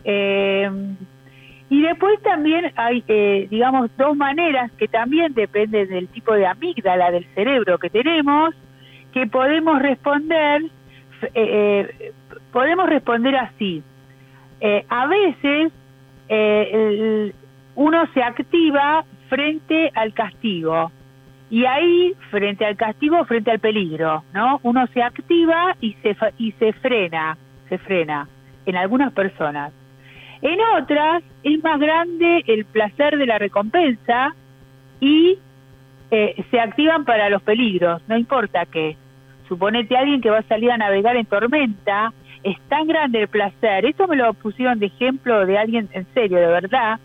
Eh, 0.04 0.70
y 1.68 1.82
después 1.82 2.20
también 2.22 2.72
hay, 2.76 3.04
eh, 3.06 3.46
digamos, 3.50 3.90
dos 3.96 4.16
maneras 4.16 4.72
que 4.72 4.88
también 4.88 5.34
dependen 5.34 5.88
del 5.88 6.08
tipo 6.08 6.34
de 6.34 6.46
amígdala 6.46 7.10
del 7.10 7.24
cerebro 7.34 7.78
que 7.78 7.90
tenemos, 7.90 8.54
que 9.12 9.26
podemos 9.26 9.80
responder, 9.80 10.62
eh, 11.34 12.12
podemos 12.52 12.88
responder 12.88 13.36
así. 13.36 13.82
a 14.88 15.06
veces 15.06 15.72
uno 17.74 18.06
se 18.12 18.22
activa 18.22 19.04
frente 19.28 19.90
al 19.94 20.12
castigo. 20.12 20.92
Y 21.50 21.64
ahí, 21.64 22.14
frente 22.30 22.64
al 22.64 22.76
castigo, 22.76 23.24
frente 23.24 23.50
al 23.50 23.58
peligro, 23.58 24.22
¿no? 24.32 24.60
Uno 24.62 24.86
se 24.94 25.02
activa 25.02 25.76
y 25.80 25.94
se, 25.94 26.16
y 26.38 26.52
se 26.52 26.72
frena, 26.74 27.36
se 27.68 27.78
frena 27.78 28.28
en 28.66 28.76
algunas 28.76 29.12
personas. 29.12 29.72
En 30.42 30.58
otras 30.78 31.22
es 31.42 31.62
más 31.62 31.78
grande 31.80 32.44
el 32.46 32.64
placer 32.64 33.18
de 33.18 33.26
la 33.26 33.38
recompensa 33.38 34.34
y 35.00 35.38
eh, 36.10 36.44
se 36.50 36.60
activan 36.60 37.04
para 37.04 37.28
los 37.28 37.42
peligros, 37.42 38.00
no 38.08 38.16
importa 38.16 38.64
qué. 38.66 38.96
Suponete 39.48 39.96
alguien 39.96 40.20
que 40.20 40.30
va 40.30 40.38
a 40.38 40.42
salir 40.42 40.70
a 40.70 40.76
navegar 40.76 41.16
en 41.16 41.26
tormenta, 41.26 42.12
es 42.42 42.58
tan 42.68 42.86
grande 42.86 43.22
el 43.22 43.28
placer, 43.28 43.84
esto 43.84 44.06
me 44.06 44.16
lo 44.16 44.32
pusieron 44.34 44.78
de 44.78 44.86
ejemplo 44.86 45.44
de 45.44 45.58
alguien 45.58 45.88
en 45.92 46.06
serio, 46.14 46.38
de 46.38 46.46
verdad, 46.46 46.98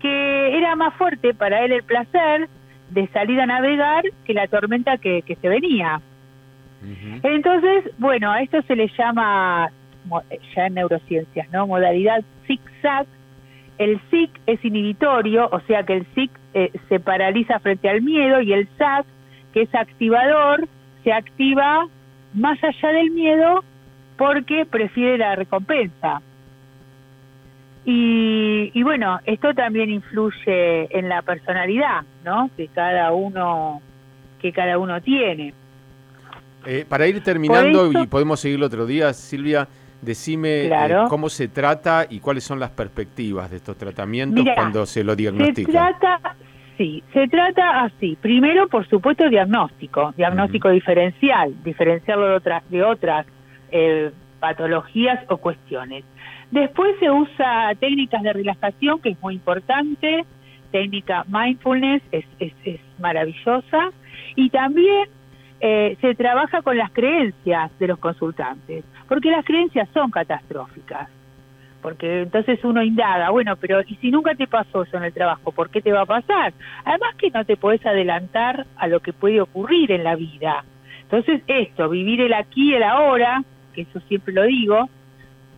que 0.00 0.56
era 0.56 0.74
más 0.74 0.94
fuerte 0.94 1.34
para 1.34 1.64
él 1.64 1.72
el 1.72 1.84
placer 1.84 2.48
de 2.92 3.06
salir 3.08 3.40
a 3.40 3.46
navegar 3.46 4.04
que 4.24 4.34
la 4.34 4.46
tormenta 4.46 4.98
que, 4.98 5.22
se 5.40 5.48
venía. 5.48 6.00
Entonces, 7.22 7.90
bueno, 7.98 8.30
a 8.32 8.42
esto 8.42 8.60
se 8.62 8.74
le 8.74 8.90
llama, 8.98 9.70
ya 10.54 10.66
en 10.66 10.74
neurociencias, 10.74 11.48
¿no? 11.52 11.66
Modalidad 11.66 12.24
zigzag. 12.46 13.06
El 13.78 14.00
zig 14.10 14.30
es 14.46 14.64
inhibitorio, 14.64 15.48
o 15.50 15.60
sea 15.60 15.84
que 15.84 15.94
el 15.94 16.06
zig 16.14 16.30
eh, 16.54 16.70
se 16.88 17.00
paraliza 17.00 17.58
frente 17.60 17.88
al 17.88 18.02
miedo 18.02 18.40
y 18.40 18.52
el 18.52 18.68
zag, 18.76 19.06
que 19.52 19.62
es 19.62 19.74
activador, 19.74 20.68
se 21.04 21.12
activa 21.12 21.86
más 22.34 22.62
allá 22.62 22.88
del 22.90 23.10
miedo 23.10 23.64
porque 24.16 24.66
prefiere 24.66 25.18
la 25.18 25.36
recompensa. 25.36 26.20
Y, 27.84 28.82
bueno, 28.82 29.18
esto 29.26 29.54
también 29.54 29.90
influye 29.90 30.96
en 30.96 31.08
la 31.08 31.22
personalidad, 31.22 32.02
¿no? 32.24 32.48
Que 32.56 32.68
cada 32.68 33.12
uno 33.12 33.80
que 34.40 34.52
cada 34.52 34.78
uno 34.78 35.00
tiene. 35.00 35.54
Eh, 36.66 36.84
para 36.88 37.06
ir 37.06 37.22
terminando 37.22 37.92
y 37.92 38.06
podemos 38.06 38.40
seguirlo 38.40 38.66
otro 38.66 38.86
día, 38.86 39.12
Silvia, 39.12 39.68
decime 40.00 40.66
eh, 40.66 40.96
cómo 41.08 41.28
se 41.28 41.48
trata 41.48 42.06
y 42.08 42.18
cuáles 42.18 42.44
son 42.44 42.58
las 42.58 42.70
perspectivas 42.70 43.50
de 43.50 43.56
estos 43.56 43.76
tratamientos 43.76 44.44
cuando 44.54 44.84
se 44.84 45.04
lo 45.04 45.14
diagnostica. 45.16 45.66
Se 45.66 45.72
trata, 45.72 46.36
sí, 46.76 47.02
se 47.12 47.28
trata 47.28 47.84
así. 47.84 48.16
Primero, 48.20 48.68
por 48.68 48.86
supuesto, 48.88 49.28
diagnóstico, 49.28 50.12
diagnóstico 50.16 50.70
diferencial, 50.70 51.54
diferenciarlo 51.62 52.26
de 52.26 52.34
otras, 52.34 52.70
de 52.70 52.82
otras 52.82 53.26
eh, 53.70 54.10
patologías 54.42 55.20
o 55.28 55.36
cuestiones. 55.36 56.04
Después 56.50 56.96
se 56.98 57.08
usa 57.08 57.72
técnicas 57.78 58.22
de 58.24 58.32
relajación, 58.32 59.00
que 59.00 59.10
es 59.10 59.22
muy 59.22 59.34
importante, 59.34 60.24
técnica 60.72 61.24
mindfulness 61.28 62.02
es, 62.10 62.24
es, 62.40 62.80
maravillosa, 62.98 63.90
y 64.34 64.50
también 64.50 65.08
eh, 65.60 65.96
se 66.00 66.16
trabaja 66.16 66.60
con 66.62 66.76
las 66.76 66.90
creencias 66.90 67.70
de 67.78 67.86
los 67.86 68.00
consultantes, 68.00 68.84
porque 69.08 69.30
las 69.30 69.44
creencias 69.44 69.88
son 69.94 70.10
catastróficas. 70.10 71.08
Porque 71.80 72.22
entonces 72.22 72.58
uno 72.64 72.82
indaga, 72.82 73.30
bueno, 73.30 73.56
pero 73.56 73.80
¿y 73.86 73.94
si 73.96 74.10
nunca 74.10 74.34
te 74.34 74.48
pasó 74.48 74.82
eso 74.82 74.96
en 74.96 75.04
el 75.04 75.12
trabajo? 75.12 75.52
¿Por 75.52 75.70
qué 75.70 75.80
te 75.80 75.92
va 75.92 76.02
a 76.02 76.06
pasar? 76.06 76.52
Además 76.84 77.14
que 77.16 77.30
no 77.30 77.44
te 77.44 77.56
podés 77.56 77.84
adelantar 77.86 78.66
a 78.76 78.88
lo 78.88 79.00
que 79.00 79.12
puede 79.12 79.40
ocurrir 79.40 79.90
en 79.92 80.04
la 80.04 80.16
vida. 80.16 80.64
Entonces 81.02 81.42
esto, 81.46 81.88
vivir 81.88 82.20
el 82.20 82.34
aquí 82.34 82.70
y 82.70 82.74
el 82.74 82.84
ahora, 82.84 83.42
que 83.72 83.82
eso 83.82 84.00
siempre 84.08 84.32
lo 84.32 84.44
digo, 84.44 84.88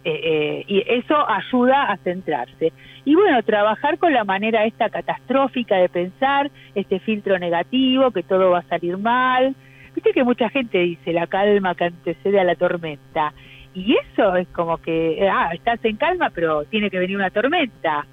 eh, 0.05 0.21
eh, 0.23 0.65
y 0.67 0.85
eso 0.87 1.17
ayuda 1.29 1.91
a 1.91 1.97
centrarse. 1.99 2.73
Y 3.07 3.15
bueno, 3.15 3.43
trabajar 3.43 3.99
con 3.99 4.13
la 4.13 4.25
manera 4.25 4.67
esta 4.67 4.91
catastrófica 4.91 5.77
de 5.77 5.89
pensar, 5.89 6.51
este 6.75 7.01
filtro 7.01 7.39
negativo, 7.39 8.11
que 8.11 8.23
todo 8.23 8.51
va 8.51 8.59
a 8.59 8.69
salir 8.69 8.99
mal. 8.99 9.55
Viste 9.95 10.13
que 10.13 10.25
mucha 10.25 10.49
gente 10.51 10.79
dice 10.79 11.13
la 11.13 11.27
calma 11.27 11.75
que 11.75 11.85
antecede 11.85 12.39
a 12.39 12.45
la 12.45 12.55
tormenta. 12.55 13.33
Y 13.73 13.97
eso 13.97 14.37
es 14.37 14.47
como 14.49 14.79
que, 14.79 15.27
ah, 15.31 15.51
estás 15.55 15.83
en 15.85 15.97
calma, 15.97 16.31
pero 16.31 16.65
tiene 16.65 16.91
que 16.91 16.99
venir 16.99 17.17
una 17.17 17.31
tormenta. 17.31 18.07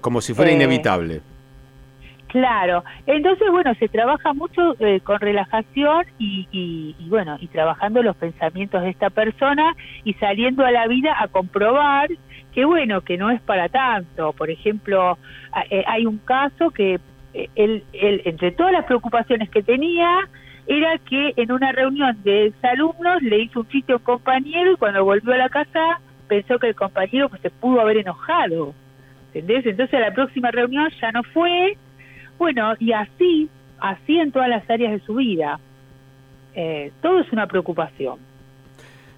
como 0.00 0.20
si 0.20 0.32
fuera 0.32 0.50
eh, 0.50 0.54
inevitable. 0.54 1.20
Claro, 2.28 2.84
entonces 3.06 3.50
bueno, 3.50 3.74
se 3.76 3.88
trabaja 3.88 4.34
mucho 4.34 4.76
eh, 4.80 5.00
con 5.00 5.18
relajación 5.18 6.04
y, 6.18 6.46
y, 6.52 7.08
bueno, 7.08 7.38
y 7.40 7.46
trabajando 7.46 8.02
los 8.02 8.16
pensamientos 8.16 8.82
de 8.82 8.90
esta 8.90 9.08
persona 9.08 9.74
y 10.04 10.12
saliendo 10.14 10.64
a 10.64 10.70
la 10.70 10.86
vida 10.88 11.16
a 11.18 11.28
comprobar 11.28 12.10
que 12.52 12.66
bueno, 12.66 13.00
que 13.00 13.16
no 13.16 13.30
es 13.30 13.40
para 13.40 13.70
tanto. 13.70 14.34
Por 14.34 14.50
ejemplo, 14.50 15.16
eh, 15.70 15.84
hay 15.86 16.04
un 16.04 16.18
caso 16.18 16.70
que 16.70 17.00
eh, 17.32 17.48
él, 17.54 17.84
él, 17.94 18.20
entre 18.26 18.52
todas 18.52 18.72
las 18.72 18.84
preocupaciones 18.84 19.48
que 19.48 19.62
tenía, 19.62 20.28
era 20.66 20.98
que 20.98 21.32
en 21.36 21.50
una 21.50 21.72
reunión 21.72 22.22
de 22.24 22.48
exalumnos 22.48 23.22
le 23.22 23.38
hizo 23.38 23.60
un 23.60 23.68
chiste 23.68 23.94
a 23.94 23.96
un 23.96 24.02
compañero 24.02 24.72
y 24.72 24.76
cuando 24.76 25.02
volvió 25.02 25.32
a 25.32 25.38
la 25.38 25.48
casa 25.48 25.98
pensó 26.28 26.58
que 26.58 26.68
el 26.68 26.74
compañero 26.74 27.30
pues 27.30 27.40
se 27.40 27.48
pudo 27.48 27.80
haber 27.80 27.96
enojado. 27.96 28.74
¿Entendés? 29.32 29.64
Entonces 29.64 29.94
a 29.94 30.00
la 30.00 30.12
próxima 30.12 30.50
reunión 30.50 30.90
ya 31.00 31.10
no 31.10 31.22
fue 31.22 31.78
bueno, 32.38 32.74
y 32.78 32.92
así, 32.92 33.48
así 33.78 34.18
en 34.18 34.32
todas 34.32 34.48
las 34.48 34.68
áreas 34.70 34.92
de 34.92 35.00
su 35.06 35.14
vida. 35.14 35.58
Eh, 36.54 36.92
todo 37.02 37.20
es 37.20 37.32
una 37.32 37.46
preocupación. 37.46 38.18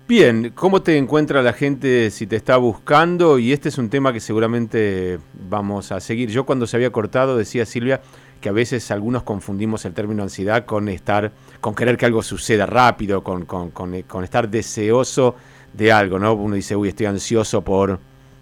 Bien, 0.08 0.50
¿cómo 0.56 0.82
te 0.82 0.96
encuentra 0.96 1.40
la 1.40 1.52
gente 1.52 2.10
si 2.10 2.26
te 2.26 2.34
está 2.34 2.56
buscando? 2.56 3.38
Y 3.38 3.52
este 3.52 3.68
es 3.68 3.78
un 3.78 3.88
tema 3.88 4.12
que 4.12 4.18
seguramente 4.18 5.20
vamos 5.48 5.92
a 5.92 6.00
seguir. 6.00 6.30
Yo 6.30 6.44
cuando 6.44 6.66
se 6.66 6.76
había 6.76 6.90
cortado 6.90 7.36
decía 7.36 7.64
Silvia 7.64 8.00
que 8.40 8.48
a 8.48 8.52
veces 8.52 8.90
algunos 8.90 9.22
confundimos 9.22 9.84
el 9.84 9.94
término 9.94 10.22
ansiedad 10.22 10.64
con 10.64 10.88
estar, 10.88 11.30
con 11.60 11.74
querer 11.74 11.96
que 11.96 12.06
algo 12.06 12.22
suceda 12.22 12.66
rápido, 12.66 13.22
con, 13.22 13.44
con, 13.44 13.70
con, 13.70 14.02
con 14.02 14.24
estar 14.24 14.48
deseoso 14.48 15.36
de 15.72 15.92
algo, 15.92 16.18
¿no? 16.18 16.34
Uno 16.34 16.56
dice, 16.56 16.74
uy, 16.74 16.88
estoy 16.88 17.06
ansioso 17.06 17.62
por 17.62 18.00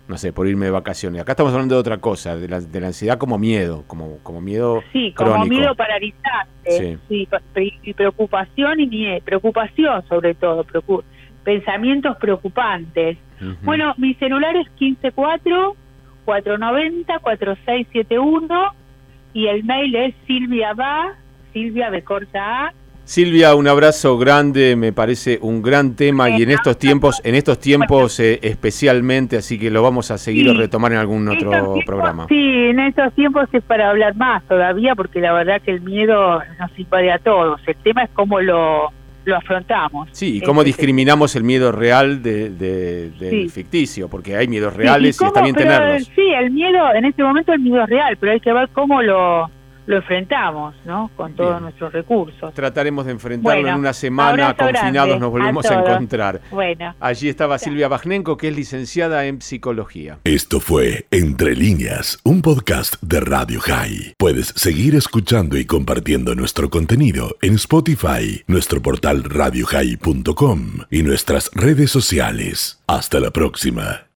no 0.09 0.17
sé, 0.17 0.33
por 0.33 0.49
irme 0.49 0.65
de 0.65 0.73
vacaciones. 0.73 1.21
Acá 1.21 1.33
estamos 1.33 1.53
hablando 1.53 1.75
de 1.75 1.81
otra 1.81 1.99
cosa, 1.99 2.37
de 2.37 2.49
la, 2.49 2.61
de 2.61 2.81
la 2.81 2.87
ansiedad 2.88 3.19
como 3.19 3.38
miedo, 3.38 3.85
como, 3.87 4.19
como 4.23 4.41
miedo 4.41 4.83
Sí, 4.93 5.12
como 5.15 5.45
miedo 5.45 5.75
paralizante, 5.75 6.99
sí. 7.05 7.29
y 7.83 7.93
preocupación 7.93 8.81
y 8.81 8.87
miedo, 8.87 9.21
preocupación 9.23 10.03
sobre 10.09 10.35
todo, 10.35 10.65
pensamientos 11.45 12.17
preocupantes. 12.17 13.19
Bueno, 13.62 13.95
mi 13.99 14.15
celular 14.15 14.57
es 14.57 14.67
154-490-4671 16.27 18.73
y 19.35 19.47
el 19.47 19.62
mail 19.62 19.95
es 19.95 20.15
silvia 20.27 20.73
va, 20.73 21.15
silvia 21.53 21.91
de 21.91 22.03
corta 22.03 22.67
A, 22.67 22.73
Silvia, 23.09 23.55
un 23.55 23.67
abrazo 23.67 24.19
grande, 24.19 24.77
me 24.77 24.93
parece 24.93 25.38
un 25.41 25.62
gran 25.62 25.97
tema 25.97 26.29
y 26.29 26.43
en 26.43 26.50
estos 26.50 26.79
tiempos, 26.79 27.23
en 27.25 27.37
estos 27.37 27.59
tiempos 27.59 28.21
eh, 28.21 28.38
especialmente, 28.43 29.38
así 29.38 29.59
que 29.59 29.71
lo 29.71 29.83
vamos 29.83 30.11
a 30.11 30.19
seguir 30.19 30.47
o 30.50 30.53
retomar 30.53 30.93
en 30.93 30.99
algún 30.99 31.26
otro 31.26 31.50
programa. 31.87 32.26
Sí, 32.28 32.37
en 32.37 32.78
estos 32.80 33.15
tiempos 33.15 33.49
es 33.50 33.65
para 33.65 33.89
hablar 33.89 34.15
más 34.15 34.43
todavía, 34.45 34.95
porque 34.95 35.21
la 35.21 35.32
verdad 35.32 35.63
que 35.63 35.71
el 35.71 35.80
miedo 35.80 36.39
nos 36.61 36.78
invade 36.78 37.11
a 37.11 37.19
todos. 37.19 37.63
El 37.67 37.76
tema 37.76 38.02
es 38.02 38.11
cómo 38.13 38.43
lo, 38.43 38.91
lo 39.25 39.37
afrontamos. 39.37 40.11
Sí, 40.13 40.37
y 40.37 40.41
cómo 40.43 40.63
discriminamos 40.63 41.35
el 41.35 41.45
miedo 41.45 41.73
real 41.73 42.23
de, 42.23 42.50
del 42.50 43.50
ficticio, 43.50 44.09
porque 44.11 44.37
hay 44.37 44.49
miedos 44.49 44.76
reales 44.76 45.19
y, 45.19 45.25
está 45.25 45.41
bien 45.41 45.54
tenerlos. 45.54 46.11
Sí, 46.15 46.28
el 46.39 46.50
miedo, 46.50 46.93
en 46.95 47.06
este 47.06 47.23
momento 47.23 47.54
el 47.54 47.61
miedo 47.61 47.85
es 47.85 47.89
real, 47.89 48.19
pero 48.21 48.32
hay 48.32 48.41
que 48.41 48.52
ver 48.52 48.69
cómo 48.75 49.00
lo 49.00 49.49
lo 49.89 49.97
enfrentamos, 49.97 50.75
¿no? 50.85 51.11
Con 51.17 51.35
todos 51.35 51.63
nuestros 51.63 51.91
recursos. 51.95 52.53
Trataremos 52.53 53.07
de 53.07 53.13
enfrentarlo 53.13 53.69
en 53.69 53.75
una 53.75 53.95
semana, 53.95 54.55
confinados 54.55 55.19
nos 55.19 55.31
volvemos 55.31 55.65
a, 55.65 55.81
encontrar. 55.81 56.43
Bueno. 56.51 56.95
Allí 57.01 57.31
estaba 57.31 57.59
Silvia 57.59 57.89
Bajnenko, 57.89 58.37
que 58.37 58.49
es 58.49 58.57
licenciada 58.57 59.25
en 59.25 59.41
psicología. 59.41 60.19
Esto 60.25 60.61
fue 60.61 61.07
Entre 61.11 61.57
líneas, 61.57 62.19
un 62.23 62.43
podcast 62.43 62.97
de 63.01 63.21
Radio 63.21 63.61
High. 63.61 64.15
Puedes 64.19 64.49
seguir 64.49 64.95
escuchando 64.95 65.57
y 65.57 65.65
compartiendo 65.65 66.35
nuestro 66.35 66.69
contenido 66.69 67.37
en 67.41 67.55
Spotify, 67.55 68.45
nuestro 68.47 68.83
portal 68.83 69.25
radiohigh.com 69.25 70.61
y 70.91 71.03
nuestras 71.03 71.51
redes 71.55 71.91
sociales. 71.91 72.83
Hasta 72.87 73.21
la 73.21 73.31
próxima. 73.31 74.03